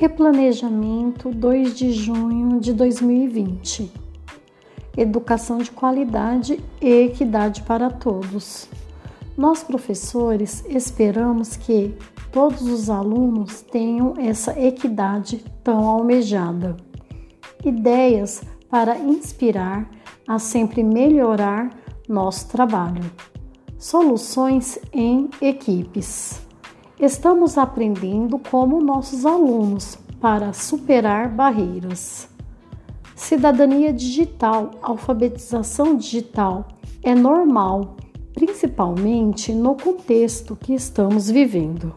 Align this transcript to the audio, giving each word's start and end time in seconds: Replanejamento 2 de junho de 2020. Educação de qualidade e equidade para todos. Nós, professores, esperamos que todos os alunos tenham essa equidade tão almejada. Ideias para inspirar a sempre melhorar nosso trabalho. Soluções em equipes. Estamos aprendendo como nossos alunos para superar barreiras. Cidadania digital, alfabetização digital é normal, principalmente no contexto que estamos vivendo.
Replanejamento 0.00 1.28
2 1.30 1.76
de 1.76 1.90
junho 1.90 2.60
de 2.60 2.72
2020. 2.72 3.92
Educação 4.96 5.58
de 5.58 5.72
qualidade 5.72 6.60
e 6.80 7.06
equidade 7.06 7.62
para 7.62 7.90
todos. 7.90 8.68
Nós, 9.36 9.64
professores, 9.64 10.64
esperamos 10.68 11.56
que 11.56 11.96
todos 12.30 12.62
os 12.62 12.88
alunos 12.88 13.60
tenham 13.60 14.14
essa 14.16 14.56
equidade 14.56 15.44
tão 15.64 15.84
almejada. 15.88 16.76
Ideias 17.64 18.44
para 18.70 18.96
inspirar 19.00 19.90
a 20.28 20.38
sempre 20.38 20.84
melhorar 20.84 21.76
nosso 22.08 22.46
trabalho. 22.46 23.02
Soluções 23.76 24.78
em 24.92 25.28
equipes. 25.42 26.46
Estamos 27.00 27.56
aprendendo 27.56 28.40
como 28.40 28.80
nossos 28.80 29.24
alunos 29.24 29.96
para 30.20 30.52
superar 30.52 31.28
barreiras. 31.28 32.28
Cidadania 33.14 33.92
digital, 33.92 34.72
alfabetização 34.82 35.94
digital 35.94 36.66
é 37.00 37.14
normal, 37.14 37.96
principalmente 38.34 39.52
no 39.52 39.76
contexto 39.76 40.56
que 40.56 40.74
estamos 40.74 41.30
vivendo. 41.30 41.94